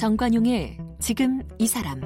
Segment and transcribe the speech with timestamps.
[0.00, 2.00] 정관용의 지금 이 사람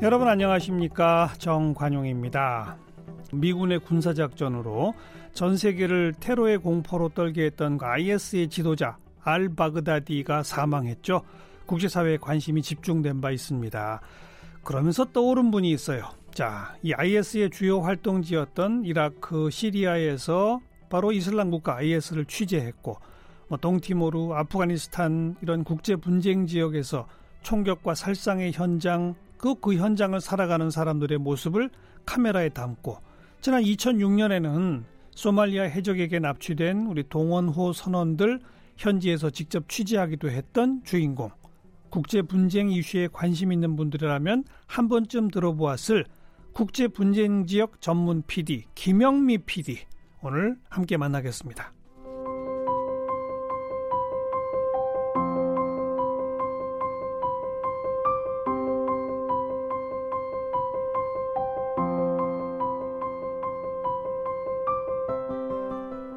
[0.00, 2.78] 여러분 안녕하십니까 정관용입니다.
[3.34, 4.94] 미군의 군사작전으로
[5.34, 11.20] 전 세계를 테러의 공포로 떨게 했던 그 IS의 지도자 알 바그다디가 사망했죠.
[11.66, 14.00] 국제사회에 관심이 집중된 바 있습니다.
[14.64, 16.08] 그러면서 떠오른 분이 있어요.
[16.32, 22.96] 자, 이 IS의 주요 활동지였던 이라크, 시리아에서 바로 이슬람 국가 IS를 취재했고,
[23.48, 27.06] 뭐 동티모르, 아프가니스탄 이런 국제 분쟁 지역에서
[27.42, 31.70] 총격과 살상의 현장, 그, 그 현장을 살아가는 사람들의 모습을
[32.04, 32.98] 카메라에 담고,
[33.40, 38.40] 지난 2006년에는 소말리아 해적에게 납치된 우리 동원호 선원들
[38.76, 41.30] 현지에서 직접 취재하기도 했던 주인공.
[41.90, 46.04] 국제 분쟁 이슈에 관심 있는 분들이라면 한 번쯤 들어보았을
[46.52, 49.78] 국제 분쟁 지역 전문 PD 김영미 PD
[50.22, 51.77] 오늘 함께 만나겠습니다.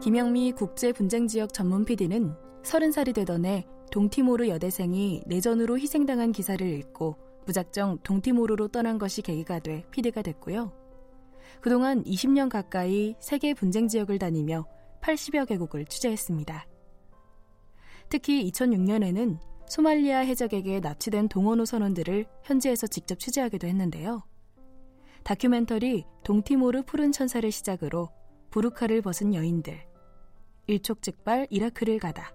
[0.01, 8.69] 김영미 국제분쟁지역 전문 PD는 30살이 되던 해 동티모르 여대생이 내전으로 희생당한 기사를 읽고 무작정 동티모르로
[8.69, 10.71] 떠난 것이 계기가 돼 PD가 됐고요.
[11.61, 14.65] 그동안 20년 가까이 세계 분쟁 지역을 다니며
[15.01, 16.65] 80여 개국을 취재했습니다.
[18.09, 24.23] 특히 2006년에는 소말리아 해적에게 납치된 동원호 선원들을 현지에서 직접 취재하기도 했는데요.
[25.21, 28.09] 다큐멘터리 동티모르 푸른 천사를 시작으로
[28.49, 29.90] 부르카를 벗은 여인들,
[30.71, 32.33] 일촉즉발 이라크를 가다,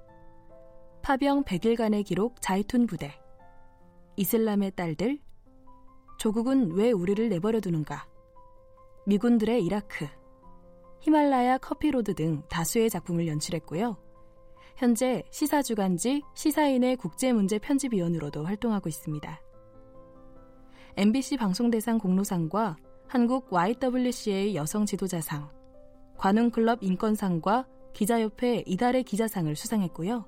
[1.03, 3.19] 파병 100일간의 기록 자이툰 부대,
[4.17, 5.19] 이슬람의 딸들,
[6.19, 8.07] 조국은 왜 우리를 내버려 두는가,
[9.07, 10.07] 미군들의 이라크,
[11.01, 13.97] 히말라야 커피로드 등 다수의 작품을 연출했고요.
[14.77, 19.41] 현재 시사주간지 시사인의 국제문제 편집위원으로도 활동하고 있습니다.
[20.97, 22.77] MBC 방송대상 공로상과
[23.07, 25.51] 한국 YWCA 여성 지도자상,
[26.17, 30.27] 관훈클럽 인권상과 기자협회 이달의 기자상을 수상했고요.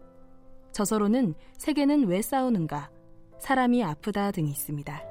[0.72, 2.90] 저서로는 세계는 왜 싸우는가,
[3.38, 5.02] 사람이 아프다 등이 있습니다.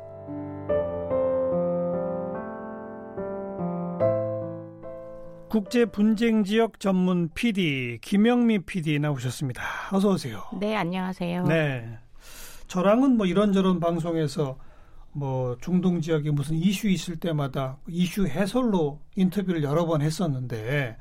[5.51, 9.61] 국제 분쟁 지역 전문 PD 김영미 PD 나오셨습니다.
[9.91, 10.41] 어서 오세요.
[10.59, 11.43] 네, 안녕하세요.
[11.43, 11.99] 네.
[12.65, 14.57] 저랑은 뭐 이런저런 방송에서
[15.11, 20.97] 뭐 중동 지역에 무슨 이슈 있을 때마다 이슈 해설로 인터뷰를 여러 번 했었는데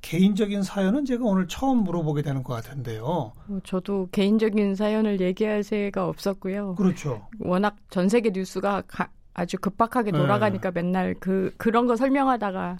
[0.00, 3.04] 개인적인 사연은 제가 오늘 처음 물어보게 되는 것 같은데요.
[3.04, 6.74] 어, 저도 개인적인 사연을 얘기할 새가 없었고요.
[6.76, 7.26] 그렇죠.
[7.40, 10.18] 워낙 전 세계 뉴스가 가, 아주 급박하게 네.
[10.18, 10.82] 돌아가니까 네.
[10.82, 12.78] 맨날 그 그런 거 설명하다가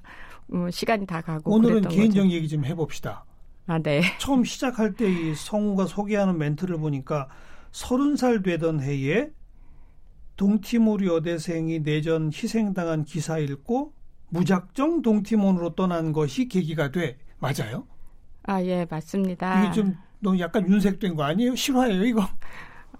[0.55, 2.35] 음, 시간이 다 가고 오늘은 개인적 거죠.
[2.35, 3.25] 얘기 좀 해봅시다.
[3.67, 4.01] 아, 네.
[4.19, 7.29] 처음 시작할 때 이 성우가 소개하는 멘트를 보니까
[7.71, 9.29] 서른 살 되던 해에
[10.37, 13.93] 동티모르 여대생이 내전 희생당한 기사 읽고
[14.31, 17.87] 무작정 동티몬으로 떠난 것이 계기가 돼 맞아요?
[18.43, 19.47] 아 예 맞습니다.
[19.55, 21.55] 이게 좀 너무 약간 윤색된 거 아니에요?
[21.55, 22.27] 실화예요 이거?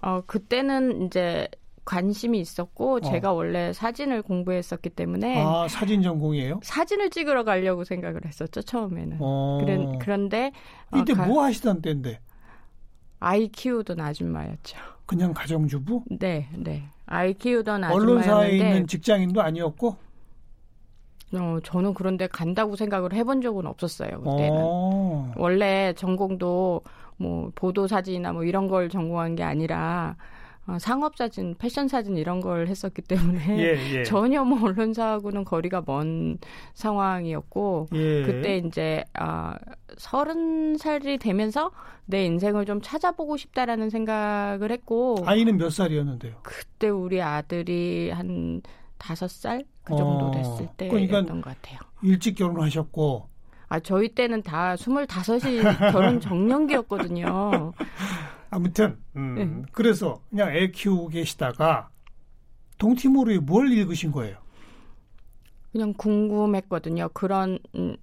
[0.01, 1.47] 어 그때는 이제
[1.85, 3.01] 관심이 있었고 어.
[3.01, 6.59] 제가 원래 사진을 공부했었기 때문에 아 사진 전공이에요?
[6.63, 9.17] 사진을 찍으러 가려고 생각을 했었죠 처음에는.
[9.19, 9.57] 어.
[9.61, 10.51] 그런 그런데
[10.95, 12.19] 이때 어, 뭐 하시던 때인데?
[13.19, 14.77] 아이 키우던 아줌마였죠.
[15.05, 16.03] 그냥 가정주부?
[16.19, 16.83] 네, 네.
[17.05, 19.97] 아이 키우던 아줌마였는데 언론사에 있는 직장인도 아니었고?
[21.33, 24.21] 어, 저는 그런데 간다고 생각을 해본 적은 없었어요.
[24.21, 24.59] 그때는 오.
[24.61, 25.31] 어.
[25.35, 26.81] 원래 전공도
[27.17, 30.15] 뭐 보도 사진이나 뭐 이런 걸 전공한 게 아니라
[30.69, 34.03] 어, 상업 사진, 패션 사진 이런 걸 했었기 때문에 예, 예.
[34.03, 36.37] 전혀 뭐 언론사하고는 거리가 먼
[36.75, 38.23] 상황이었고 예.
[38.23, 39.57] 그때 이제 아
[39.97, 41.71] 서른 살이 되면서
[42.05, 46.35] 내 인생을 좀 찾아보고 싶다라는 생각을 했고 아이는 몇 살이었는데요?
[46.43, 48.61] 그때 우리 아들이 한
[48.99, 51.79] 다섯 살 그 정도 어, 됐을 어, 때였던 그러니까 것 같아요.
[52.03, 53.27] 일찍 결혼하셨고
[53.69, 55.61] 아 저희 때는 다 스물다섯이
[55.91, 57.73] 결혼 정년기였거든요.
[58.51, 59.69] 아무튼 음, 네.
[59.71, 61.89] 그래서 그냥 애 키우고 계시다가
[62.77, 64.37] 동티모르에 뭘 읽으신 거예요?
[65.71, 67.09] 그냥 궁금했거든요.
[67.13, 67.95] 그런 음,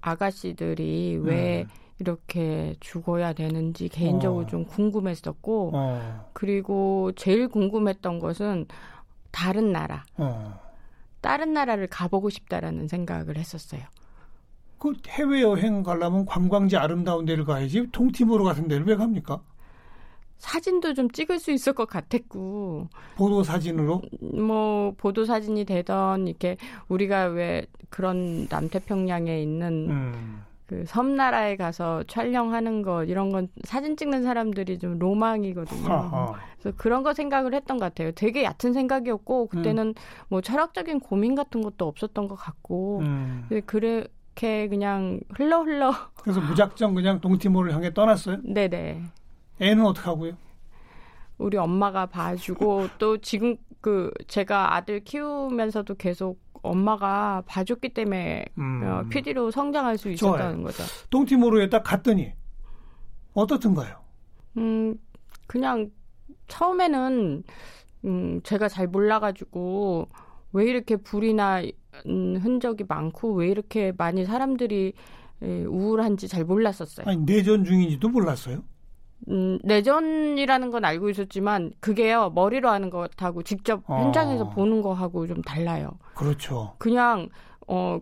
[0.00, 1.68] 아가씨들이 왜 음.
[1.98, 4.46] 이렇게 죽어야 되는지 개인적으로 어.
[4.46, 6.30] 좀 궁금했었고 어.
[6.32, 8.66] 그리고 제일 궁금했던 것은
[9.34, 10.60] 다른 나라 어.
[11.20, 13.82] 다른 나라를 가보고 싶다라는 생각을 했었어요.
[14.78, 19.42] 그 해외 여행 가려면 관광지 아름다운 데를 가야지 동티모르 같은 데를 왜 갑니까?
[20.38, 26.58] 사진도 좀 찍을 수 있을 것 같았고 보도 사진으로 뭐 보도 사진이 되던 이렇게
[26.88, 30.42] 우리가 왜 그런 남태평양에 있는 음.
[30.66, 35.92] 그 섬나라에 가서 촬영하는 거 이런 건 사진 찍는 사람들이 좀 로망이거든요.
[35.92, 36.34] 아하.
[36.58, 38.12] 그래서 그런 거 생각을 했던 것 같아요.
[38.12, 39.94] 되게 얕은 생각이었고 그때는 음.
[40.28, 43.46] 뭐 철학적인 고민 같은 것도 없었던 것 같고 음.
[43.66, 45.92] 그렇게 그냥 흘러 흘러.
[46.22, 48.38] 그래서 무작정 그냥 동티모를 향해 떠났어요.
[48.42, 49.02] 네네.
[49.60, 50.32] 애는 어떻게 하고요?
[51.36, 58.82] 우리 엄마가 봐주고 또 지금 그 제가 아들 키우면서도 계속 엄마가 봐줬기 때문에 음.
[58.82, 60.64] 어, PD로 성장할 수 있었다는 좋아요.
[60.64, 60.82] 거죠.
[61.10, 62.32] 동티모르에 딱 갔더니
[63.34, 63.96] 어떻든가요?
[64.56, 64.94] 음,
[65.46, 65.90] 그냥
[66.48, 67.42] 처음에는
[68.04, 70.08] 음, 제가 잘 몰라가지고
[70.52, 71.62] 왜 이렇게 불이나
[72.06, 74.92] 음, 흔적이 많고 왜 이렇게 많이 사람들이
[75.42, 77.06] 에, 우울한지 잘 몰랐었어요.
[77.08, 78.62] 아니 내전 중인지도 몰랐어요?
[79.28, 84.02] 음, 내전이라는 건 알고 있었지만 그게요 머리로 하는 것하고 직접 어.
[84.02, 85.92] 현장에서 보는 거하고 좀 달라요.
[86.14, 86.74] 그렇죠.
[86.78, 87.28] 그냥
[87.66, 87.98] 어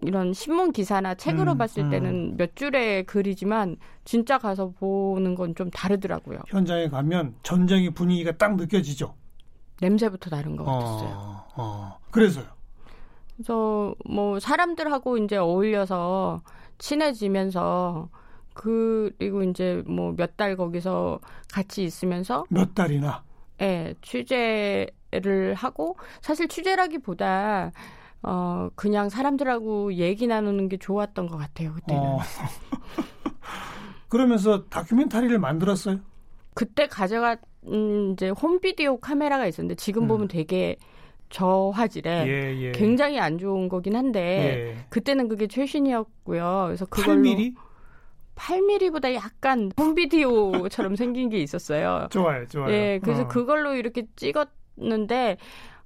[0.00, 1.90] 이런 신문 기사나 책으로 음, 봤을 음.
[1.90, 6.38] 때는 몇 줄의 글이지만 진짜 가서 보는 건 좀 다르더라고요.
[6.48, 9.14] 현장에 가면 전쟁의 분위기가 딱 느껴지죠.
[9.80, 11.08] 냄새부터 다른 것 같았어요.
[11.14, 11.98] 어, 어.
[12.10, 12.46] 그래서요.
[13.36, 16.40] 그래서 뭐 사람들하고 이제 어울려서
[16.78, 18.08] 친해지면서
[18.54, 21.20] 그리고 이제 뭐 몇 달 거기서
[21.52, 23.22] 같이 있으면서 몇 달이나
[23.60, 27.72] 예, 취재를 하고 사실 취재라기보다
[28.24, 32.02] 어 그냥 사람들하고 얘기 나누는 게 좋았던 것 같아요 그때는.
[32.02, 32.18] 어.
[34.08, 36.00] 그러면서 다큐멘터리를 만들었어요?
[36.54, 37.38] 그때 가져간
[38.12, 40.08] 이제 홈비디오 카메라가 있었는데 지금 음.
[40.08, 40.76] 보면 되게
[41.30, 42.72] 저화질에 예, 예.
[42.72, 44.20] 굉장히 안 좋은 거긴 한데
[44.78, 44.84] 예.
[44.90, 46.64] 그때는 그게 최신이었고요.
[46.66, 47.54] 그래서 그걸로 8mm?
[48.34, 52.08] 8mm보다 약간 홈비디오처럼 생긴 게 있었어요.
[52.10, 52.72] 좋아요, 좋아요.
[52.72, 53.28] 예, 그래서 어.
[53.28, 55.36] 그걸로 이렇게 찍었는데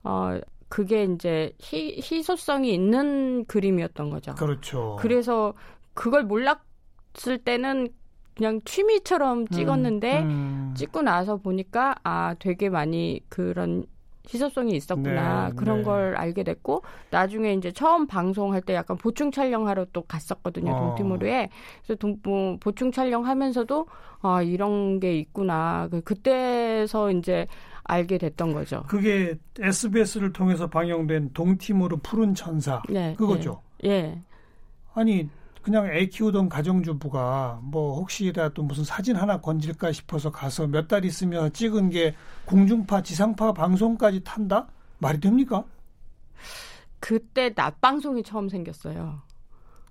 [0.04, 4.34] 어 그게 이제 희, 희소성이 있는 그림이었던 거죠.
[4.34, 4.96] 그렇죠.
[4.98, 5.54] 그래서
[5.94, 7.88] 그걸 몰랐을 때는
[8.36, 10.74] 그냥 취미처럼 찍었는데 음, 음.
[10.76, 13.86] 찍고 나서 보니까 아 되게 많이 그런
[14.28, 15.84] 희소성이 있었구나 네, 그런 네.
[15.84, 20.78] 걸 알게 됐고 나중에 이제 처음 방송할 때 약간 보충 촬영하러 또 갔었거든요 어.
[20.78, 21.48] 동티모르에
[21.84, 23.86] 그래서 동, 뭐, 보충 촬영하면서도
[24.22, 27.46] 아 이런 게 있구나 그, 그때서 이제
[27.84, 28.82] 알게 됐던 거죠.
[28.88, 33.62] 그게 SBS를 통해서 방영된 동티모르 푸른 천사 네, 그거죠.
[33.84, 33.90] 예.
[33.90, 34.18] 예.
[34.94, 35.28] 아니
[35.66, 41.52] 그냥 애 키우던 가정주부가 뭐 혹시라도 무슨 사진 하나 건질까 싶어서 가서 몇 달 있으면
[41.52, 42.14] 찍은 게
[42.44, 44.68] 공중파, 지상파 방송까지 탄다?
[44.98, 45.64] 말이 됩니까?
[47.00, 49.20] 그때 낮방송이 처음 생겼어요.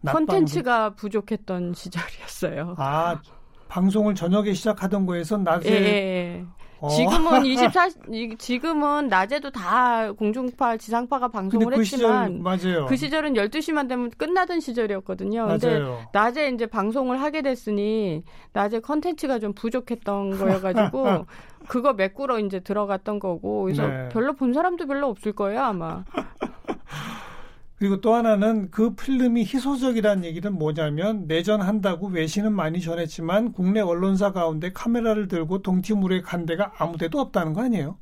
[0.09, 2.75] 콘텐츠가 부족했던 시절이었어요.
[2.77, 3.19] 아,
[3.67, 5.85] 방송을 저녁에 시작하던 거에서 낮에 예, 예.
[5.87, 6.45] 예.
[6.79, 6.89] 어.
[6.89, 7.89] 지금은 24
[8.37, 12.85] 지금은 낮에도 다 공중파 지상파가 방송을 그 했지만 시절.
[12.85, 15.47] 그 시절은 12시만 되면 끝나던 시절이었거든요.
[15.47, 15.99] 근데 맞아요.
[16.13, 18.23] 낮에 이제 방송을 하게 됐으니
[18.53, 21.25] 낮에 컨텐츠가 좀 부족했던 거여 가지고
[21.67, 24.09] 그거 메꾸러 이제 들어갔던 거고 그래서 네.
[24.09, 26.03] 별로 본 사람도 별로 없을 거예요, 아마.
[27.85, 34.73] 그리고 또 하나는 그 필름이 희소적이라는 얘기는 뭐냐면 내전한다고 외신은 많이 전했지만 국내 언론사 가운데
[34.73, 37.99] 카메라를 들고 동티물에 간 데가 아무 데도 없다는 거 아니에요?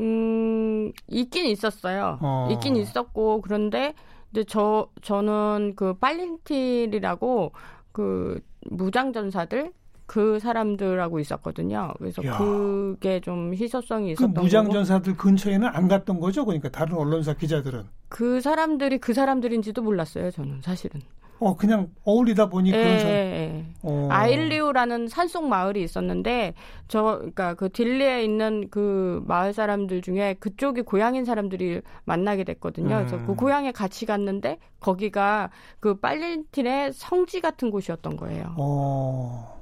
[0.00, 2.18] 음, 있긴 있었어요.
[2.20, 2.48] 어.
[2.52, 3.94] 있긴 있었고 그런데
[4.30, 7.52] 이제 저 저는 그 빨린틸이라고
[7.92, 9.72] 그 무장 전사들
[10.08, 11.92] 그 사람들하고 있었거든요.
[11.98, 12.38] 그래서 야.
[12.38, 16.46] 그게 좀 희소성이 그 있었던 그 무장 전사들 근처에는 안 갔던 거죠.
[16.46, 20.30] 그러니까 다른 언론사 기자들은 그 사람들이 그 사람들인지도 몰랐어요.
[20.30, 21.02] 저는 사실은.
[21.40, 23.14] 어 그냥 어울리다 보니 그런 예, 사람.
[23.14, 23.66] 예, 예.
[23.82, 24.08] 어.
[24.10, 26.54] 아일리우라는 산속 마을이 있었는데
[26.88, 32.96] 저 그러니까 그 딜리에 있는 그 마을 사람들 중에 그쪽이 고향인 사람들이 만나게 됐거든요.
[32.96, 33.06] 음.
[33.06, 33.36] 그래서 그 음.
[33.36, 35.50] 고향에 같이 갔는데 거기가
[35.80, 38.54] 그 빨린틴의 성지 같은 곳이었던 거예요.
[38.56, 39.57] 어.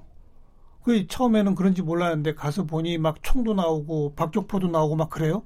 [0.87, 5.43] 그 처음에는 그런지 몰랐는데 가서 보니 막 총도 나오고 박격포도 나오고 막 그래요?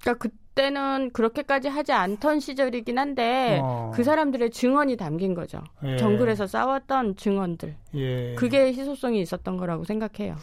[0.00, 3.90] 그러니까 그때는 그렇게까지 하지 않던 시절이긴 한데 어.
[3.92, 5.64] 그 사람들의 증언이 담긴 거죠.
[5.82, 5.96] 예.
[5.96, 7.74] 정글에서 싸웠던 증언들.
[7.96, 8.36] 예.
[8.36, 10.36] 그게 희소성이 있었던 거라고 생각해요.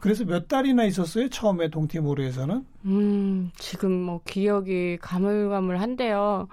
[0.00, 1.28] 그래서 몇 달이나 있었어요?
[1.28, 2.64] 처음에 동티모르에서는?
[2.86, 6.48] 음, 지금 뭐 기억이 가물가물한데요.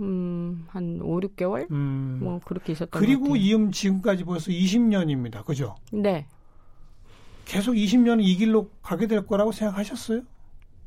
[0.00, 1.70] 음, 한 5, 6개월?
[1.70, 2.18] 음.
[2.20, 5.44] 뭐 그렇게 있었던 그리고 이음 지금까지 벌써 20년입니다.
[5.44, 5.76] 그죠?
[5.92, 6.26] 네.
[7.50, 10.22] 계속 20년 이 길로 가게 될 거라고 생각하셨어요?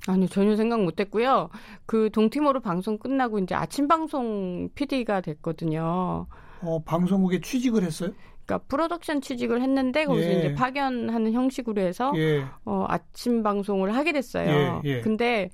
[0.07, 1.49] 아니 전혀 생각 못 했고요.
[1.85, 6.25] 그 동티모르 방송 끝나고 이제 아침 방송 PD가 됐거든요.
[6.61, 8.11] 어 방송국에 취직을 했어요?
[8.45, 10.39] 그러니까 프로덕션 취직을 했는데 거기서 예.
[10.39, 12.45] 이제 파견하는 형식으로 해서 예.
[12.63, 14.81] 어, 아침 방송을 하게 됐어요.
[14.85, 14.89] 예.
[14.89, 15.01] 예.
[15.01, 15.49] 근데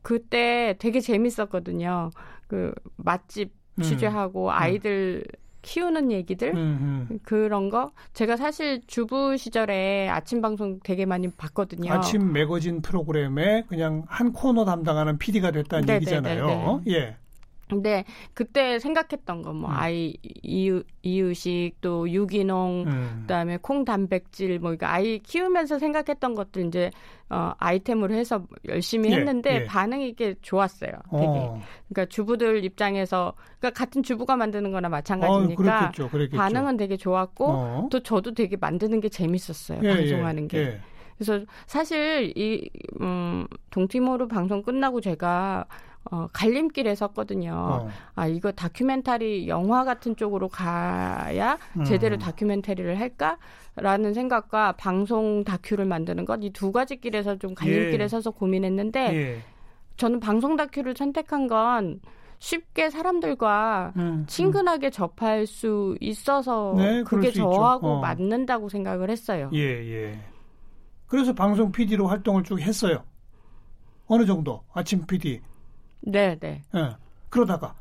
[0.00, 2.10] 그때 되게 재밌었거든요.
[2.46, 3.82] 그 맛집 음.
[3.82, 4.50] 취재하고 음.
[4.50, 5.24] 아이들
[5.64, 7.18] 키우는 얘기들 음흠.
[7.24, 11.90] 그런 거 제가 사실 주부 시절에 아침 방송 되게 많이 봤거든요.
[11.90, 15.96] 아침 매거진 프로그램에 그냥 한 코너 담당하는 PD가 됐다는 네네네네.
[15.96, 16.82] 얘기잖아요.
[16.88, 17.16] 예.
[17.68, 18.04] 근데
[18.34, 19.70] 그때 생각했던 거뭐 음.
[19.70, 23.18] 아이 이유, 이유식 또 유기농 음.
[23.22, 26.90] 그다음에 콩 단백질 뭐 이거 아이 키우면서 생각했던 것들 이제
[27.30, 29.64] 어 아이템으로 해서 열심히 예, 했는데 예.
[29.64, 30.92] 반응이 이게 좋았어요.
[31.10, 31.24] 되게.
[31.26, 31.60] 어.
[31.88, 36.36] 그러니까 주부들 입장에서 그러니까 같은 주부가 만드는 거나 마찬가지니까 어, 그렇겠죠, 그렇겠죠.
[36.36, 37.88] 반응은 되게 좋았고 어.
[37.90, 39.80] 또 저도 되게 만드는 게 재밌었어요.
[39.82, 40.58] 예, 예 방송하는 게.
[40.58, 40.80] 예.
[41.16, 42.68] 그래서 사실 이
[43.00, 45.64] 음, 동티모르 방송 끝나고 제가
[46.10, 47.52] 어, 갈림길에 섰거든요.
[47.54, 47.88] 어.
[48.14, 51.56] 아, 이거 다큐멘터리 영화 같은 쪽으로 가야
[51.86, 52.18] 제대로 음.
[52.18, 58.08] 다큐멘터리를 할까라는 생각과 방송 다큐를 만드는 것 이 두 가지 길에서 좀 갈림길에 예.
[58.08, 59.38] 서서 고민했는데 예.
[59.96, 62.00] 저는 방송 다큐를 선택한 건
[62.38, 64.24] 쉽게 사람들과 음, 음.
[64.26, 64.90] 친근하게 음.
[64.90, 68.00] 접할 수 있어서 네, 그게 저하고 어.
[68.00, 69.48] 맞는다고 생각을 했어요.
[69.54, 70.18] 예, 예.
[71.06, 73.04] 그래서 방송 PD로 활동을 쭉 했어요.
[74.06, 75.40] 어느 정도 아침 PD.
[76.06, 76.62] 네, 네.
[76.74, 76.90] 예.
[77.30, 77.74] 그러다가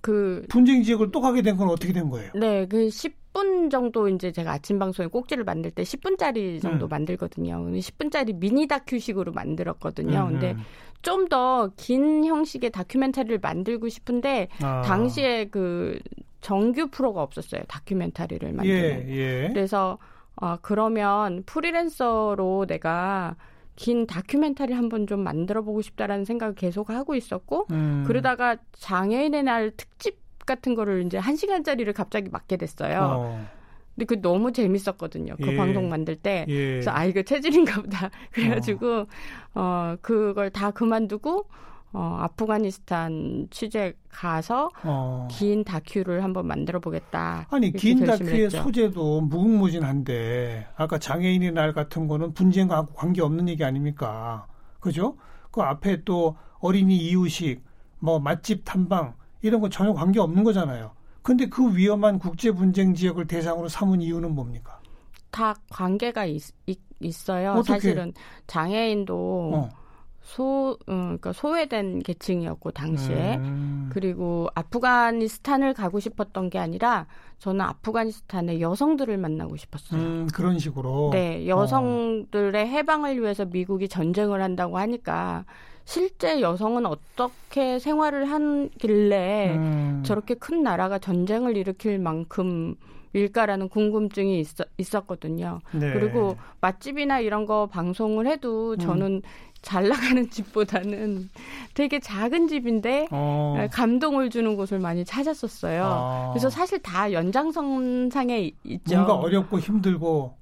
[0.00, 2.30] 그 분쟁 지역을 또 가게 된 건 어떻게 된 거예요?
[2.34, 6.88] 네, 그 10분 정도 이제 제가 아침 방송에 꼭지를 만들 때 10분짜리 정도 음.
[6.88, 7.58] 만들거든요.
[7.70, 10.24] 10분짜리 미니 다큐식으로 만들었거든요.
[10.24, 10.64] 음, 근데 음.
[11.02, 14.82] 좀더 긴 형식의 다큐멘터리를 만들고 싶은데 아.
[14.82, 15.98] 당시에 그
[16.40, 17.62] 정규 프로가 없었어요.
[17.68, 19.08] 다큐멘터리를 만드는.
[19.08, 19.48] 예, 예.
[19.48, 19.98] 그래서
[20.36, 23.36] 어 그러면 프리랜서로 내가
[23.82, 28.04] 긴 다큐멘터리 한번 좀 만들어 보고 싶다라는 생각을 계속 하고 있었고 음.
[28.06, 33.00] 그러다가 장애인의 날 특집 같은 거를 이제 한 시간짜리를 갑자기 맡게 됐어요.
[33.00, 33.46] 어.
[33.96, 35.34] 근데 그 너무 재밌었거든요.
[35.36, 35.56] 그 예.
[35.56, 36.46] 방송 만들 때.
[36.48, 36.70] 예.
[36.70, 38.10] 그래서 아 이거 체질인가 보다.
[38.30, 39.06] 그래가지고 어.
[39.54, 41.46] 어 그걸 다 그만두고
[41.94, 45.28] 어 아프가니스탄 취재 가서 어.
[45.30, 47.46] 긴 다큐를 한번 만들어 보겠다.
[47.50, 48.62] 아니 긴 다큐의 했죠.
[48.62, 54.46] 소재도 무궁무진한데 아까 장애인의 날 같은 거는 분쟁과 관계 없는 얘기 아닙니까?
[54.80, 55.16] 그죠?
[55.50, 57.62] 그 앞에 또 어린이 이유식,
[57.98, 60.92] 뭐 맛집 탐방 이런 거 전혀 관계 없는 거잖아요.
[61.22, 64.80] 근데 그 위험한 국제 분쟁 지역을 대상으로 삼은 이유는 뭡니까?
[65.30, 67.72] 다 관계가 있, 있 어요 어떻게?
[67.72, 68.12] 사실은
[68.46, 69.81] 장애인도 어.
[70.22, 73.90] 소, 음, 그러니까 소외된 계층이었고 당시에 음.
[73.92, 77.06] 그리고 아프가니스탄을 가고 싶었던 게 아니라
[77.38, 80.00] 저는 아프가니스탄의 여성들을 만나고 싶었어요.
[80.00, 81.10] 음, 그런 식으로.
[81.12, 82.66] 네, 여성들의 어.
[82.66, 85.44] 해방을 위해서 미국이 전쟁을 한다고 하니까
[85.84, 90.02] 실제 여성은 어떻게 생활을 하길래 음.
[90.04, 92.76] 저렇게 큰 나라가 전쟁을 일으킬 만큼
[93.14, 95.60] 일까라는 궁금증이 있어, 있었거든요.
[95.72, 95.92] 네.
[95.92, 98.78] 그리고 맛집이나 이런 거 방송을 해도 음.
[98.78, 99.22] 저는 음.
[99.62, 101.30] 잘 나가는 집보다는
[101.72, 103.66] 되게 작은 집인데 어.
[103.72, 105.84] 감동을 주는 곳을 많이 찾았었어요.
[105.84, 106.30] 아.
[106.32, 108.94] 그래서 사실 다 연장선상에 있죠.
[108.94, 110.36] 뭔가 어렵고 힘들고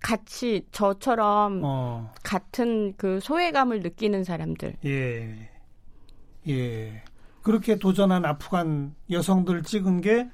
[0.00, 2.12] 같이 저처럼 어.
[2.22, 4.76] 같은 그 소외감을 느끼는 사람들.
[4.84, 5.50] 예.
[6.48, 7.02] 예.
[7.42, 10.28] 그렇게 도전한 아프간 여성들 찍은 게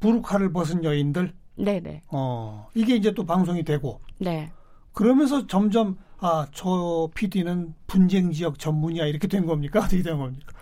[0.00, 1.32] 부르카를 벗은 여인들.
[1.56, 2.02] 네네.
[2.08, 2.68] 어.
[2.74, 4.00] 이게 이제 또 방송이 되고.
[4.18, 4.50] 네.
[4.92, 9.80] 그러면서 점점 아, 저 PD는 분쟁 지역 전문이야 이렇게 된 겁니까?
[9.84, 10.52] 어떻게 된 겁니까?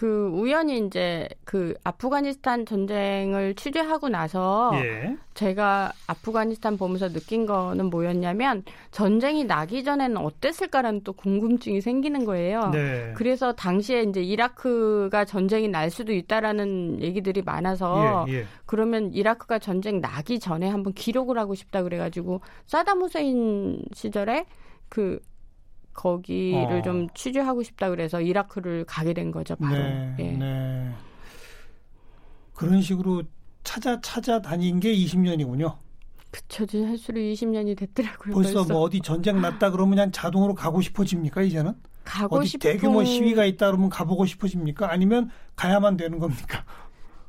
[0.00, 5.14] 그 우연히 이제 그 아프가니스탄 전쟁을 취재하고 나서 예.
[5.34, 12.70] 제가 아프가니스탄 보면서 느낀 거는 뭐였냐면 전쟁이 나기 전에는 어땠을까라는 또 궁금증이 생기는 거예요.
[12.70, 13.12] 네.
[13.14, 18.46] 그래서 당시에 이제 이라크가 전쟁이 날 수도 있다라는 얘기들이 많아서 예, 예.
[18.64, 24.46] 그러면 이라크가 전쟁 나기 전에 한번 기록을 하고 싶다 그래가지고 사담 후세인 시절에
[24.90, 25.18] 그
[25.94, 26.82] 거기를 어.
[26.82, 29.74] 좀 취재하고 싶다 그래서 이라크를 가게 된 거죠 바로.
[29.74, 30.32] 네, 예.
[30.32, 30.92] 네.
[32.54, 33.22] 그런 식으로
[33.64, 35.76] 찾아 찾아 다닌 게 20년이군요.
[36.30, 38.34] 그쵸, 할수록 20년이 됐더라고요.
[38.34, 41.74] 벌써, 벌써, 뭐 어디 전쟁 났다 그러면 그냥 자동으로 가고 싶어집니까 이제는?
[42.04, 42.72] 가고 어디 싶은...
[42.72, 44.90] 대규모 시위가 있다 그러면 가보고 싶어집니까?
[44.90, 46.64] 아니면 가야만 되는 겁니까?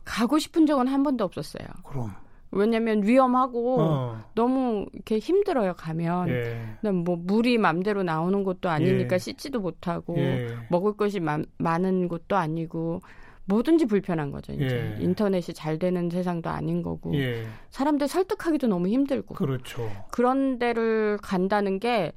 [0.03, 1.67] 가고 싶은 적은 한 번도 없었어요.
[1.83, 2.13] 그럼.
[2.51, 4.23] 왜냐면 위험하고 어.
[4.35, 6.89] 너무 이렇게 힘들어요 가면 예.
[6.91, 9.19] 뭐 물이 맘대로 나오는 것도 아니니까 예.
[9.19, 10.55] 씻지도 못하고 예.
[10.69, 13.01] 먹을 것이 마, 많은 곳도 아니고
[13.45, 15.03] 뭐든지 불편한 거죠 이제 예.
[15.03, 17.45] 인터넷이 잘 되는 세상도 아닌 거고 예.
[17.69, 22.11] 사람들 설득하기도 너무 힘들고 그렇죠 그런 데를 간다는 게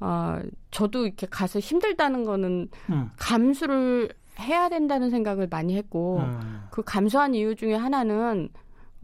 [0.00, 3.10] 어, 저도 이렇게 가서 힘들다는 거는 음.
[3.16, 4.10] 감수를
[4.40, 6.62] 해야 된다는 생각을 많이 했고 음.
[6.70, 8.48] 그 감수한 이유 중에 하나는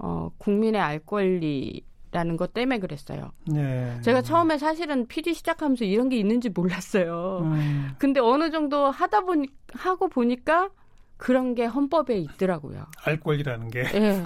[0.02, 3.30] 어, 국민의 알 권리 라는 것 때문에 그랬어요.
[3.46, 4.00] 네.
[4.02, 7.40] 제가 처음에 사실은 PD 시작하면서 이런 게 있는지 몰랐어요.
[7.42, 7.90] 음.
[7.98, 10.70] 근데 어느 정도 하다 보니 하고 보니까
[11.16, 12.86] 그런 게 헌법에 있더라고요.
[13.04, 13.80] 알 권리라는 게.
[13.94, 14.24] 예.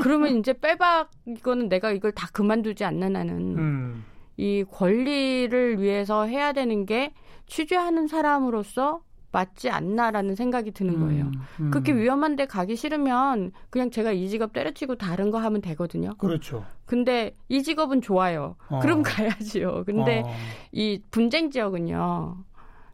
[0.00, 4.04] 그러면 이제 빼박 이거는 내가 이걸 다 그만두지 않는 한은 음.
[4.36, 7.12] 이 권리를 위해서 해야 되는 게
[7.46, 9.02] 취재하는 사람으로서
[9.32, 11.24] 맞지 않나라는 생각이 드는 거예요.
[11.26, 11.70] 음, 음.
[11.70, 16.14] 그렇게 위험한 데 가기 싫으면 그냥 제가 이 직업 때려치고 다른 거 하면 되거든요.
[16.16, 16.64] 그렇죠.
[16.86, 18.56] 근데 이 직업은 좋아요.
[18.68, 18.80] 어.
[18.80, 19.84] 그럼 가야지요.
[19.84, 20.30] 근데 어.
[20.72, 22.36] 이 분쟁 지역은요.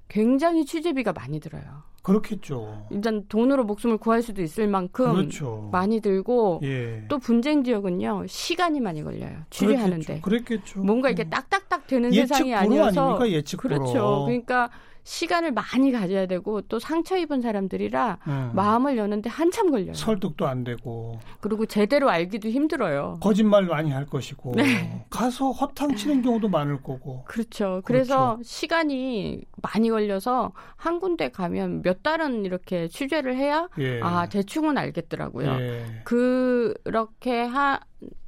[0.09, 1.63] 굉장히 취재비가 많이 들어요.
[2.03, 2.87] 그렇겠죠.
[2.91, 5.69] 일단 돈으로 목숨을 구할 수도 있을 만큼 그렇죠.
[5.71, 7.05] 많이 들고 예.
[7.09, 10.21] 또 분쟁 지역은요 시간이 많이 걸려요 취재하는데.
[10.21, 10.23] 그랬겠죠.
[10.23, 10.81] 그랬겠죠.
[10.81, 11.31] 뭔가 이렇게 음.
[11.31, 13.19] 딱딱딱 되는 세상이 아니어서
[13.57, 14.25] 그렇죠.
[14.25, 14.71] 그러니까
[15.05, 18.51] 시간을 많이 가져야 되고 또 상처 입은 사람들이라 음.
[18.55, 19.95] 마음을 여는데 한참 걸려요.
[19.95, 21.19] 설득도 안 되고.
[21.41, 23.19] 그리고 제대로 알기도 힘들어요.
[23.21, 24.53] 거짓말 많이 할 것이고.
[24.57, 25.05] 네.
[25.11, 27.25] 가서 허탕 치는 경우도 많을 거고.
[27.25, 27.83] 그렇죠.
[27.85, 28.43] 그래서 그렇죠.
[28.45, 34.01] 시간이 많이 걸려서 한 군데 가면 몇 달은 이렇게 취재를 해야 예.
[34.03, 35.51] 아 대충은 알겠더라고요.
[35.61, 35.85] 예.
[36.05, 37.81] 그렇게 하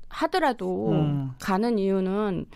[0.09, 1.33] 하더라도 음.
[1.41, 2.47] 가는 이유는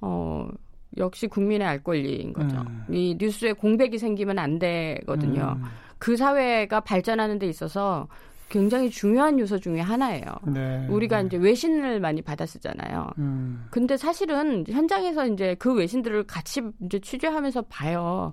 [0.00, 0.48] 어
[0.96, 2.56] 역시 국민의 알 권리인 거죠.
[2.56, 2.84] 음.
[2.90, 5.56] 이 뉴스에 공백이 생기면 안 되거든요.
[5.58, 5.64] 음.
[5.98, 8.06] 그 사회가 발전하는 데 있어서
[8.48, 10.24] 굉장히 중요한 요소 중에 하나예요.
[10.46, 10.86] 네.
[10.88, 13.08] 우리가 이제 외신을 많이 받아 쓰잖아요.
[13.18, 13.66] 음.
[13.70, 18.32] 근데 사실은 현장에서 이제 그 외신들을 같이 이제 취재하면서 봐요.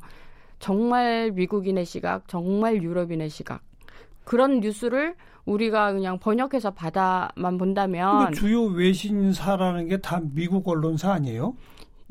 [0.60, 3.62] 정말 미국인의 시각, 정말 유럽인의 시각.
[4.24, 5.16] 그런 뉴스를
[5.46, 11.56] 우리가 그냥 번역해서 받아만 본다면 주요 외신사라는 게 다 미국 언론사 아니에요?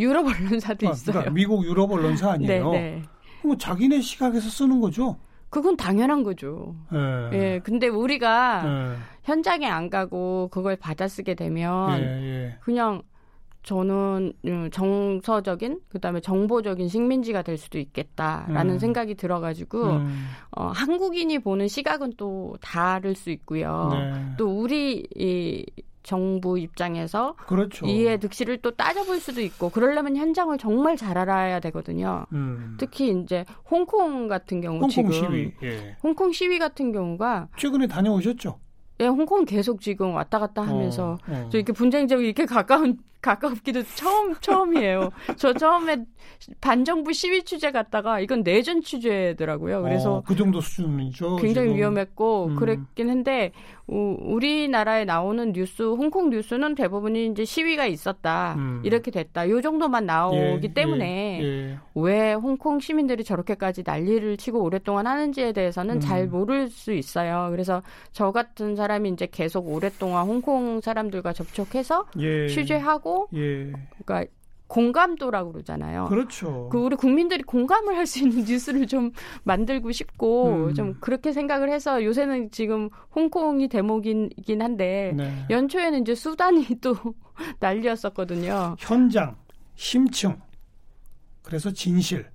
[0.02, 1.12] 유럽 언론사도 아, 있어요.
[1.12, 2.71] 그러니까 미국 유럽 언론사 아니에요.
[2.71, 3.02] 네, 네.
[3.44, 5.16] 뭐 자기네 시각에서 쓰는 거죠.
[5.49, 6.75] 그건 당연한 거죠.
[6.94, 7.37] 예.
[7.37, 8.97] 예 근데 우리가 예.
[9.25, 12.56] 현장에 안 가고 그걸 받아쓰게 되면 예, 예.
[12.61, 13.02] 그냥
[13.62, 18.78] 저는 음, 정서적인 그다음에 정보적인 식민지가 될 수도 있겠다라는 음.
[18.78, 20.26] 생각이 들어가지고 음.
[20.56, 23.90] 어, 한국인이 보는 시각은 또 다를 수 있고요.
[23.92, 24.35] 네.
[24.37, 25.64] 또 우리 이
[26.03, 27.87] 정부 입장에서 그렇죠.
[27.87, 32.27] 이해 득실을 또 따져볼 수도 있고 그러려면 현장을 정말 잘 알아야 되거든요.
[32.33, 32.77] 음.
[32.79, 35.97] 특히 이제 홍콩 같은 경우 홍콩 지금 시위, 예.
[36.03, 38.59] 홍콩 시위 같은 경우가 최근에 다녀오셨죠?
[39.01, 41.49] 예, 홍콩 계속 지금 왔다 갔다 하면서 어, 어.
[41.51, 45.11] 저 이렇게 분쟁 지역 이렇게 가까운 가깝기도 처음 처음이에요.
[45.37, 46.04] 저 처음에
[46.61, 49.82] 반정부 시위 취재 갔다가 이건 내전 취재더라고요.
[49.82, 51.37] 그래서 어, 그 정도 수준이죠.
[51.37, 51.78] 굉장히 지금.
[51.78, 52.56] 위험했고 음.
[52.56, 53.52] 그랬긴 한데
[53.87, 58.80] 우, 우리나라에 나오는 뉴스, 홍콩 뉴스는 대부분이 이제 시위가 있었다 음.
[58.85, 59.48] 이렇게 됐다.
[59.50, 61.78] 요 정도만 나오기 예, 때문에 예, 예.
[61.94, 66.00] 왜 홍콩 시민들이 저렇게까지 난리를 치고 오랫동안 하는지에 대해서는 음.
[66.00, 67.48] 잘 모를 수 있어요.
[67.50, 72.48] 그래서 저 같은 사람이 이제 계속 오랫동안 홍콩 사람들과 접촉해서 예.
[72.48, 73.72] 취재하고 예.
[74.05, 74.25] 그러니까
[74.72, 76.07] 공감도라고 그러잖아요.
[76.07, 76.70] 그렇죠.
[76.70, 79.12] 그 우리 국민들이 공감을 할 수 있는 뉴스를 좀
[79.44, 80.75] 만들고 싶고 음.
[80.75, 85.46] 좀 그렇게 생각을 해서 요새는 지금 홍콩이 대목이긴 한데 네.
[85.51, 86.96] 연초에는 이제 수단이 또
[87.61, 88.77] 난리였었거든요.
[88.79, 89.37] 현장,
[89.75, 90.40] 심층,
[91.42, 92.31] 그래서 진실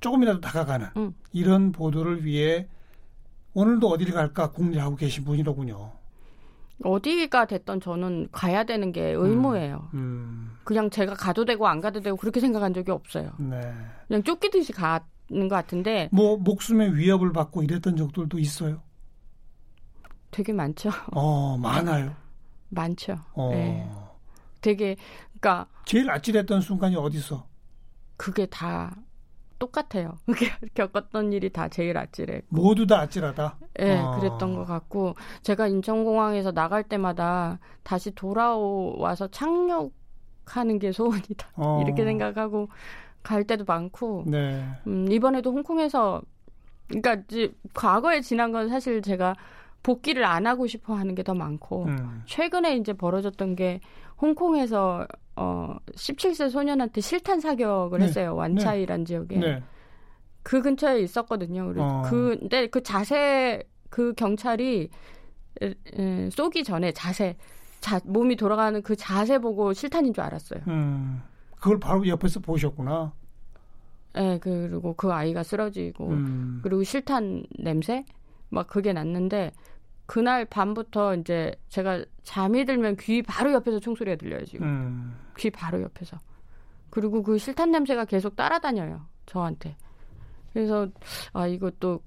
[0.00, 1.14] 조금이라도 다가가는 음.
[1.32, 2.68] 이런 보도를 위해
[3.52, 5.92] 오늘도 어디를 갈까 공략하고 계신 분이로군요.
[6.84, 9.88] 어디가 됐던 저는 가야 되는 게 의무예요.
[9.94, 10.58] 음, 음.
[10.64, 13.32] 그냥 제가 가도 되고 안 가도 되고 그렇게 생각한 적이 없어요.
[13.38, 13.60] 네.
[14.06, 16.08] 그냥 쫓기듯이 가는 것 같은데.
[16.12, 18.82] 뭐 목숨의 위협을 받고 이랬던 적들도 있어요.
[20.30, 20.90] 되게 많죠.
[21.12, 22.14] 어, 많아요.
[22.68, 23.18] 많죠.
[23.32, 23.50] 어.
[23.50, 23.88] 네.
[24.60, 24.96] 되게
[25.40, 27.46] 그러니까 제일 아찔했던 순간이 어디서?
[28.16, 28.96] 그게 다
[29.58, 30.18] 똑같아요.
[30.26, 32.42] 그게 겪었던 일이 다 제일 아찔해.
[32.48, 33.58] 모두 다 아찔하다.
[33.78, 34.18] 네, 어.
[34.18, 41.48] 그랬던 것 같고 제가 인천공항에서 나갈 때마다 다시 돌아와서 착륙하는 게 소원이다.
[41.56, 41.82] 어.
[41.86, 42.68] 이렇게 생각하고
[43.22, 44.24] 갈 때도 많고.
[44.26, 44.64] 네.
[44.86, 46.22] 음, 이번에도 홍콩에서
[46.88, 47.22] 그러니까
[47.74, 49.34] 과거에 지난 건 사실 제가
[49.86, 52.22] 복귀를 안 하고 싶어 하는 게 더 많고 음.
[52.26, 53.80] 최근에 이제 벌어졌던 게
[54.20, 58.04] 홍콩에서 어 17세 소년한테 실탄 사격을 네.
[58.06, 58.34] 했어요.
[58.36, 59.04] 완차이란 네.
[59.04, 59.38] 지역에.
[59.38, 59.62] 네.
[60.42, 61.74] 그 근처에 있었거든요.
[61.78, 62.02] 어.
[62.06, 64.88] 그 근데 그 자세 그 경찰이
[65.62, 67.36] 에, 에, 쏘기 전에 자세
[67.80, 70.60] 자, 몸이 돌아가는 그 자세 보고 실탄인 줄 알았어요.
[70.68, 71.22] 음.
[71.56, 73.12] 그걸 바로 옆에서 보셨구나.
[74.14, 76.60] 네, 그리고 그 아이가 쓰러지고 음.
[76.62, 78.04] 그리고 실탄 냄새
[78.48, 79.52] 막 그게 났는데
[80.06, 85.16] 그날 밤부터 이제 제가 잠이 들면 귀 바로 옆에서 총소리가 들려요 지금 음.
[85.36, 86.18] 귀 바로 옆에서
[86.90, 89.76] 그리고 그 실탄 냄새가 계속 따라다녀요 저한테
[90.52, 90.88] 그래서
[91.32, 92.00] 아 이것도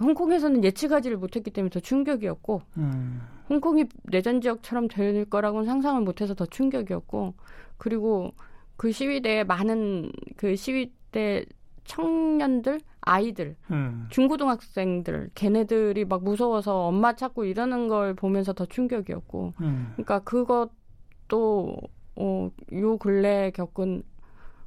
[0.00, 3.20] 홍콩에서는 예측하지를 못했기 때문에 더 충격이었고 음.
[3.50, 7.34] 홍콩이 내전 지역처럼 될 거라고는 상상을 못해서 더 충격이었고
[7.76, 8.32] 그리고
[8.76, 11.44] 그 시위 대에 많은 그 시위대
[11.88, 14.06] 청년들, 아이들, 음.
[14.10, 19.92] 중고등학생들, 걔네들이 막 무서워서 엄마 찾고 이러는 걸 보면서 더 충격이었고, 음.
[19.94, 21.76] 그러니까 그것도
[22.16, 24.02] 어, 요 근래 겪은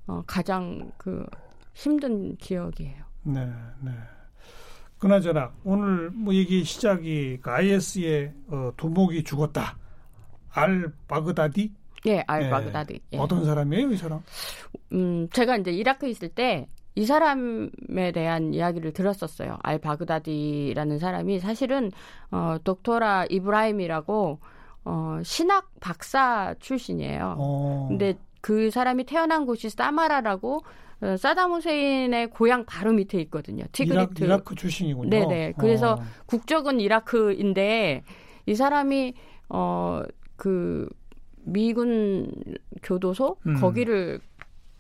[0.08, 1.26] 어, 가장 그
[1.74, 3.04] 힘든 기억이에요.
[3.24, 3.46] 네,
[3.82, 3.92] 네.
[4.98, 9.78] 그나저나 오늘 뭐 얘기 시작이 그 IS의 어, 두목이 죽었다.
[10.50, 11.72] 알 바그다디?
[12.08, 13.00] 예, 알 바그다디.
[13.14, 13.18] 예.
[13.18, 14.22] 어떤 사람이에요, 이 사람?
[14.94, 19.58] 음, 제가 이제 이라크 있을 때 이 사람에 대한 이야기를 들었었어요.
[19.64, 21.92] 알 바그다디라는 사람이 사실은
[22.32, 24.40] 어 독토라 이브라임이라고
[24.86, 27.36] 어 신학 박사 출신이에요.
[27.38, 27.86] 어.
[27.90, 30.64] 근데 그 사람이 태어난 곳이 사마라라고
[31.02, 33.64] 어, 사담 후세인의 고향 바로 밑에 있거든요.
[33.72, 34.24] 티그리트.
[34.24, 35.10] 이라, 크 출신이군요.
[35.10, 35.54] 네네.
[35.58, 36.00] 그래서 어.
[36.26, 38.04] 국적은 이라크인데
[38.46, 39.14] 이 사람이
[39.50, 40.90] 어그
[41.44, 42.32] 미군
[42.84, 43.60] 교도소 음.
[43.60, 44.20] 거기를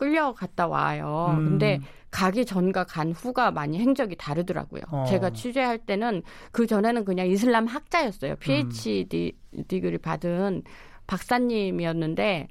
[0.02, 1.36] 끌려갔다 와요.
[1.38, 1.46] 음.
[1.46, 4.82] 근데 가기 전과 간 후가 많이 행적이 다르더라고요.
[4.90, 5.06] 어.
[5.08, 8.36] 제가 취재할 때는 그 전에는 그냥 이슬람 학자였어요.
[8.38, 9.64] PhD 음.
[9.68, 10.64] 디그리 받은
[11.06, 12.48] 박사님이었는데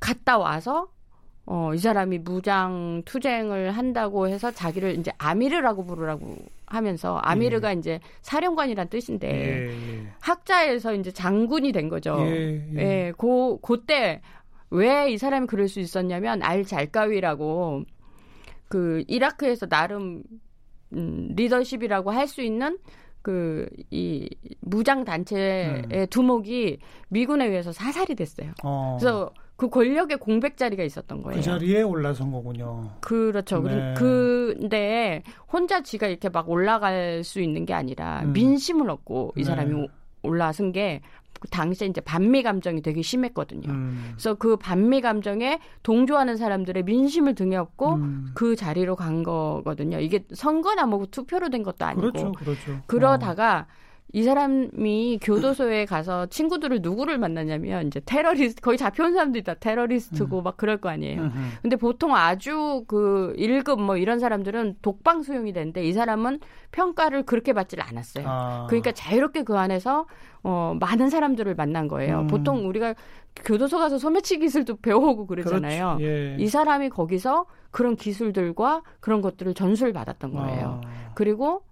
[0.00, 0.88] 갔다 와서
[1.46, 7.78] 어, 이 사람이 무장 투쟁을 한다고 해서 자기를 이제 아미르라고 부르라고 하면서 아미르가 예.
[7.78, 10.06] 이제 사령관이란 뜻인데 예, 예.
[10.20, 12.16] 학자에서 이제 장군이 된 거죠.
[12.20, 13.06] 예, 예.
[13.08, 14.22] 예고 그때
[14.74, 17.84] 왜 이 사람이 그럴 수 있었냐면 알 잘까위라고
[18.68, 20.22] 그 이라크에서 나름
[20.92, 22.78] 음, 리더십이라고 할 수 있는
[23.22, 24.28] 그 이
[24.60, 26.06] 무장 단체의 음.
[26.10, 28.52] 두목이 미군에 의해서 사살이 됐어요.
[28.62, 28.96] 어.
[29.00, 31.36] 그래서 그 권력의 공백 자리가 있었던 거예요.
[31.36, 32.90] 그 자리에 올라선 거군요.
[33.00, 33.62] 그렇죠.
[33.62, 33.94] 네.
[33.96, 38.32] 근데 혼자 지가 이렇게 막 올라갈 수 있는 게 아니라 음.
[38.32, 39.44] 민심을 얻고 이 네.
[39.44, 39.86] 사람이 네.
[40.24, 43.70] 올라선 게그 당시에 이제 반미 감정이 되게 심했거든요.
[43.70, 44.12] 음.
[44.12, 48.30] 그래서 그 반미 감정에 동조하는 사람들의 민심을 등에 업고 음.
[48.34, 50.00] 그 자리로 간 거거든요.
[50.00, 52.12] 이게 선거나 뭐 투표로 된 것도 아니고.
[52.12, 52.80] 그렇죠, 그렇죠.
[52.86, 53.83] 그러다가 어.
[54.14, 60.44] 이 사람이 교도소에 가서 친구들을 누구를 만나냐면 이제 테러리스트 거의 잡혀온 사람들이 다 테러리스트고 음.
[60.44, 61.20] 막 그럴 거 아니에요.
[61.20, 61.50] 음.
[61.60, 66.38] 근데 보통 아주 그 1급 뭐 이런 사람들은 독방 수용이 되는데 이 사람은
[66.70, 68.24] 평가를 그렇게 받질 않았어요.
[68.28, 68.66] 아.
[68.68, 70.06] 그러니까 자유롭게 그 안에서
[70.44, 72.20] 어 많은 사람들을 만난 거예요.
[72.20, 72.26] 음.
[72.28, 72.94] 보통 우리가
[73.44, 75.98] 교도소 가서 소매치 기술도 배워오고 그러잖아요.
[76.02, 76.36] 예.
[76.38, 80.80] 이 사람이 거기서 그런 기술들과 그런 것들을 전수를 받았던 거예요.
[80.84, 81.10] 아.
[81.16, 81.62] 그리고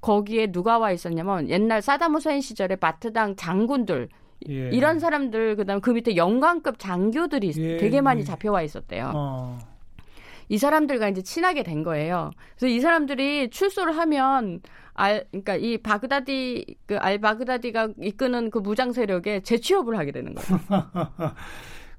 [0.00, 4.08] 거기에 누가 와 있었냐면 옛날 사담 후세인 시절에 바트당 장군들
[4.48, 4.70] 예.
[4.70, 7.76] 이런 사람들 그다음 그 밑에 영관급 장교들이 예.
[7.78, 9.12] 되게 많이 잡혀와 있었대요.
[9.14, 9.58] 어.
[10.48, 12.30] 이 사람들과 이제 친하게 된 거예요.
[12.56, 14.60] 그래서 이 사람들이 출소를 하면
[14.94, 20.60] 알 그러니까 이 바그다디 그 알 바그다디가 이끄는 그 무장 세력에 재취업을 하게 되는 거예요.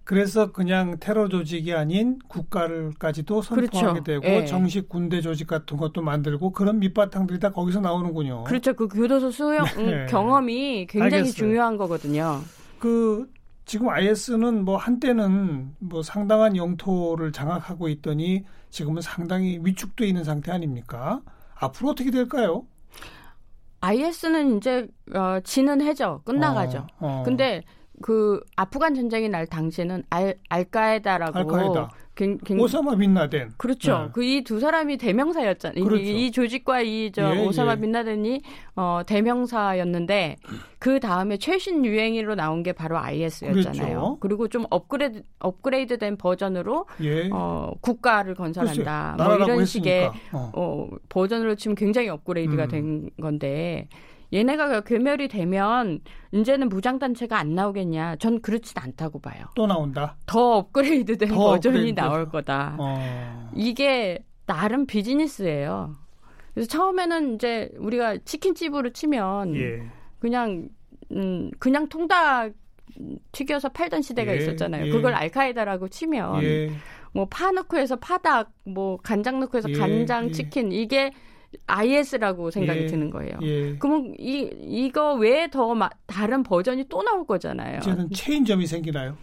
[0.10, 4.04] 그래서 그냥 테러 조직이 아닌 국가를까지도 선포하게 그렇죠.
[4.04, 4.46] 되고 예.
[4.48, 8.46] 정식 군대 조직 같은 것도 만들고 그런 밑바탕들이 다 거기서 나오는군요.
[8.46, 8.74] 그렇죠.
[8.74, 10.08] 그 교도소 수용 네.
[10.08, 11.34] 경험이 굉장히 알겠어요.
[11.34, 12.42] 중요한 거거든요.
[12.80, 13.32] 그
[13.66, 21.22] 지금 IS는 뭐 한때는 뭐 상당한 영토를 장악하고 있더니 지금은 상당히 위축돼 있는 상태 아닙니까?
[21.54, 22.66] 앞으로 어떻게 될까요?
[23.82, 26.24] IS는 이제 어, 지는 해죠.
[26.26, 26.88] 끝나가죠.
[26.98, 27.24] 어, 어.
[27.24, 27.62] 근데
[28.02, 31.90] 그 아프간 전쟁이 날 당시에는 알 알카에다라고 알카에다.
[32.58, 33.54] 오사마 빈라덴.
[33.58, 33.98] 그렇죠.
[33.98, 34.10] 네.
[34.12, 35.84] 그이 두 사람이 대명사였잖아요.
[35.84, 36.04] 그렇죠.
[36.04, 37.80] 이, 이, 조직과 이저 예, 오사마 예.
[37.80, 38.42] 빈라덴이
[38.76, 40.38] 어 대명사였는데
[40.80, 44.00] 그 다음에 최신 유행으로 나온 게 바로 IS였잖아요.
[44.00, 44.18] 그렇죠.
[44.20, 47.30] 그리고 좀 업그레이드 업그레이드된 버전으로 예.
[47.32, 49.16] 어 국가를 건설한다.
[49.18, 50.52] 뭐 이런 식의 어.
[50.54, 50.90] 어.
[51.08, 52.70] 버전으로 치면 굉장히 업그레이드가 음.
[52.70, 53.88] 된 건데
[54.32, 56.00] 얘네가 괴멸이 되면
[56.32, 58.18] 이제는 무장단체가 안 나오겠냐.
[58.18, 59.46] 전 그렇진 않다고 봐요.
[59.56, 60.16] 또 나온다?
[60.26, 62.00] 더 업그레이드 된 더 버전이 업그레이드.
[62.00, 62.76] 나올 거다.
[62.78, 63.50] 어.
[63.56, 65.96] 이게 나름 비즈니스예요.
[66.54, 69.84] 그래서 처음에는 이제 우리가 치킨집으로 치면 예.
[70.20, 70.70] 그냥
[71.12, 72.54] 음 그냥 통닭
[73.32, 74.88] 튀겨서 팔던 시대가 예, 있었잖아요.
[74.88, 74.92] 예.
[74.92, 76.72] 그걸 알카에다라고 치면 예.
[77.14, 80.32] 뭐 파 넣고 해서 파닭, 뭐 간장 넣고 해서 예, 간장 예.
[80.32, 81.12] 치킨 이게
[81.68, 83.40] IS라고 생각이 예, 드는 거예요.
[83.42, 83.76] 예.
[83.78, 87.80] 그러면 이 이거 외에 더 마, 다른 버전이 또 나올 거잖아요.
[87.80, 89.18] 이제는 체인점이 생기나요?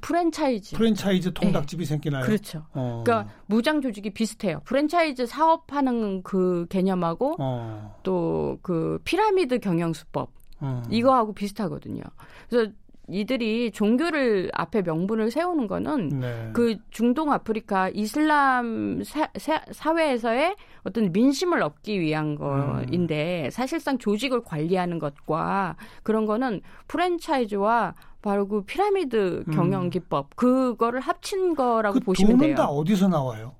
[0.00, 0.76] 프랜차이즈.
[0.76, 1.88] 프랜차이즈 통닭집이 네.
[1.88, 2.24] 생기나요?
[2.24, 2.66] 그렇죠.
[2.72, 3.02] 어.
[3.04, 4.60] 그러니까 무장 조직이 비슷해요.
[4.64, 7.98] 프랜차이즈 사업하는 그 개념하고 어.
[8.02, 10.82] 또그 피라미드 경영 수법 어.
[10.90, 12.02] 이거하고 비슷하거든요.
[12.48, 12.70] 그래서
[13.12, 16.50] 이들이 종교를 앞에 명분을 세우는 거는 네.
[16.52, 23.50] 그 중동 아프리카 이슬람 사, 사, 회에서의 어떤 민심을 얻기 위한 거인데 음.
[23.50, 29.90] 사실상 조직을 관리하는 것과 그런 거는 프랜차이즈와 바로 그 피라미드 경영 음.
[29.90, 30.30] 기법 음.
[30.36, 32.54] 그거를 합친 거라고 그 보시면 돼요.
[32.54, 33.54] 다 어디서 나와요?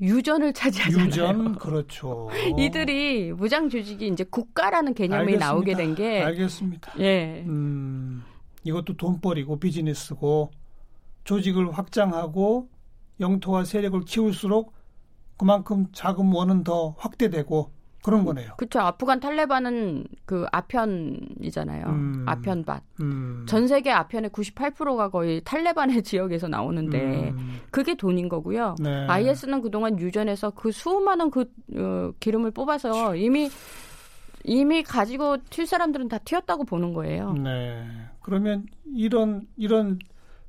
[0.00, 1.06] 유전을 차지하잖아요.
[1.06, 2.28] 유전 그렇죠.
[2.58, 5.46] 이들이 무장 조직이 이제 국가라는 개념이 알겠습니다.
[5.46, 6.92] 나오게 된 게 알겠습니다.
[6.98, 7.42] 예.
[7.46, 8.22] 음,
[8.66, 10.50] 이것도 돈벌이고 비즈니스고
[11.24, 12.68] 조직을 확장하고
[13.20, 14.72] 영토와 세력을 키울수록
[15.36, 17.76] 그만큼 자금원은 더 확대되고
[18.06, 18.52] 그런 거네요.
[18.56, 18.78] 그렇죠.
[18.78, 21.86] 아프간 탈레반은 그 아편이잖아요.
[21.86, 22.82] 음, 아편밭.
[23.00, 23.44] 음.
[23.48, 27.60] 전 세계 아편의 98%가 거의 탈레반의 지역에서 나오는데 음.
[27.72, 28.76] 그게 돈인 거고요.
[28.78, 29.08] 네.
[29.08, 33.50] IS는 그동안 유전해서 그 수많은 그 어, 기름을 뽑아서 이미
[34.44, 37.32] 이미 가지고 튈 사람들은 다 튀었다고 보는 거예요.
[37.32, 37.84] 네.
[38.26, 40.00] 그러면 이런 이런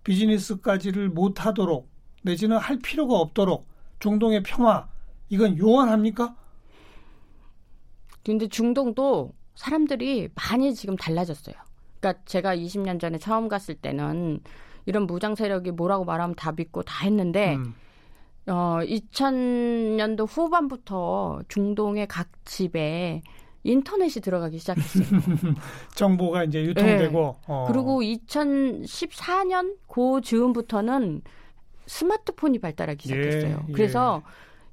[0.03, 1.87] 비즈니스까지를 못 하도록
[2.23, 3.67] 내지는 할 필요가 없도록
[3.99, 4.87] 중동의 평화
[5.29, 6.35] 이건 요원합니까?
[8.25, 11.55] 근데 중동도 사람들이 많이 지금 달라졌어요.
[11.99, 14.39] 그러니까 제가 20년 전에 처음 갔을 때는
[14.87, 17.75] 이런 무장 세력이 뭐라고 말하면 다 믿고 다 했는데 음.
[18.47, 23.21] 어 2000년도 후반부터 중동의 각 집에
[23.63, 25.05] 인터넷이 들어가기 시작했어요.
[25.95, 27.35] 정보가 이제 유통되고.
[27.39, 27.45] 네.
[27.47, 27.65] 어.
[27.67, 31.21] 그리고 2014년 고 즈음부터는
[31.85, 33.65] 스마트폰이 발달하기 시작했어요.
[33.69, 34.21] 예, 그래서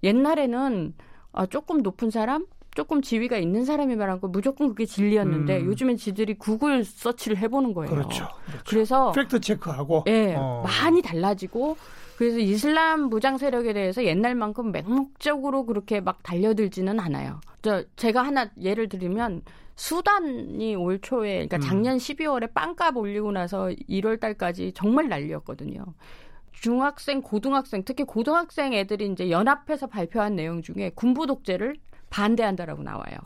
[0.05, 0.09] 예.
[0.09, 0.95] 옛날에는
[1.33, 5.67] 아, 조금 높은 사람, 조금 지위가 있는 사람이 말한 거 무조건 그게 진리였는데 음.
[5.67, 7.91] 요즘엔 지들이 구글 서치를 해보는 거예요.
[7.91, 8.29] 그렇죠.
[8.47, 8.65] 그렇죠.
[8.67, 10.65] 그래서 팩트 체크하고 예, 어.
[10.67, 11.77] 많이 달라지고
[12.17, 17.41] 그래서 이슬람 무장 세력에 대해서 옛날만큼 맹목적으로 그렇게 막 달려들지는 않아요.
[17.63, 19.43] 저 제가 하나 예를 들면
[19.77, 21.61] 수단이 올 초에 그러니까 음.
[21.61, 25.85] 작년 12월에 빵값 올리고 나서 1월 달까지 정말 난리였거든요.
[26.53, 31.77] 중학생, 고등학생, 특히 고등학생 애들이 이제 연합해서 발표한 내용 중에 군부 독재를
[32.11, 33.17] 반대한다라고 나와요.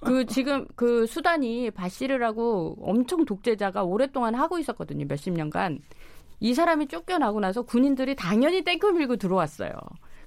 [0.00, 5.06] 그 지금 그 수단이 바시르라고 엄청 독재자가 오랫동안 하고 있었거든요.
[5.06, 5.80] 몇십 년간.
[6.40, 9.72] 이 사람이 쫓겨나고 나서 군인들이 당연히 땡크 밀고 들어왔어요.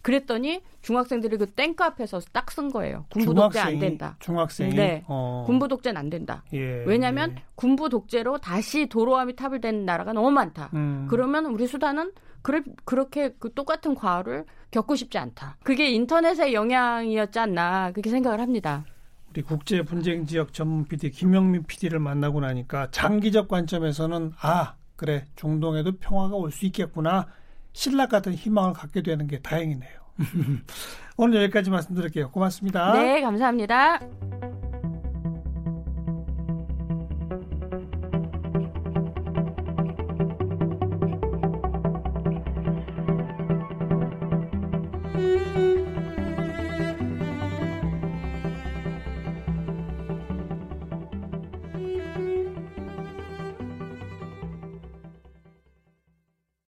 [0.02, 3.06] 그랬더니 중학생들이 그 땡크 앞에서 딱 선 거예요.
[3.12, 4.16] 군부 독재 안 된다.
[4.20, 5.04] 중학생이 네.
[5.08, 5.44] 어.
[5.46, 6.44] 군부 독재는 안 된다.
[6.54, 7.44] 예, 왜냐하면 예.
[7.56, 10.70] 군부 독재로 다시 도로아미타불 된 나라가 너무 많다.
[10.74, 11.06] 음.
[11.10, 15.58] 그러면 우리 수단은 그래, 그렇게 그 똑같은 과오를 겪고 싶지 않다.
[15.64, 18.86] 그게 인터넷의 영향이었지 않나 그렇게 생각을 합니다.
[19.30, 25.94] 우리 국제 분쟁 지역 전문 PD 김영민 PD를 만나고 나니까 장기적 관점에서는 아 그래 중동에도
[25.94, 27.26] 평화가 올 수 있겠구나
[27.72, 30.00] 신락 같은 희망을 갖게 되는 게 다행이네요.
[31.16, 32.30] 오늘 여기까지 말씀드릴게요.
[32.32, 32.92] 고맙습니다.
[32.94, 34.00] 네, 감사합니다.